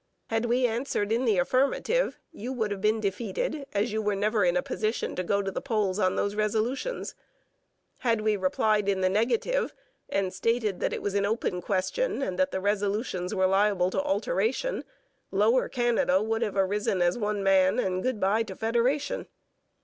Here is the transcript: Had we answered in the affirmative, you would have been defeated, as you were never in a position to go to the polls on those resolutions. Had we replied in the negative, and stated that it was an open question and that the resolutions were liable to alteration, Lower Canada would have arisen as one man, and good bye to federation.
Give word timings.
Had 0.31 0.45
we 0.45 0.65
answered 0.65 1.11
in 1.11 1.25
the 1.25 1.37
affirmative, 1.37 2.17
you 2.31 2.51
would 2.53 2.71
have 2.71 2.81
been 2.81 2.99
defeated, 2.99 3.67
as 3.71 3.91
you 3.93 4.01
were 4.01 4.15
never 4.15 4.43
in 4.43 4.57
a 4.57 4.63
position 4.63 5.15
to 5.15 5.23
go 5.23 5.43
to 5.43 5.51
the 5.51 5.61
polls 5.61 5.99
on 5.99 6.15
those 6.15 6.33
resolutions. 6.33 7.13
Had 7.99 8.21
we 8.21 8.35
replied 8.35 8.89
in 8.89 9.01
the 9.01 9.11
negative, 9.11 9.75
and 10.09 10.33
stated 10.33 10.79
that 10.79 10.91
it 10.91 11.03
was 11.03 11.13
an 11.13 11.27
open 11.27 11.61
question 11.61 12.23
and 12.23 12.39
that 12.39 12.49
the 12.49 12.59
resolutions 12.59 13.35
were 13.35 13.45
liable 13.45 13.91
to 13.91 14.01
alteration, 14.01 14.83
Lower 15.29 15.69
Canada 15.69 16.19
would 16.19 16.41
have 16.41 16.57
arisen 16.57 17.03
as 17.03 17.15
one 17.19 17.43
man, 17.43 17.77
and 17.77 18.01
good 18.01 18.19
bye 18.19 18.41
to 18.41 18.55
federation. 18.55 19.27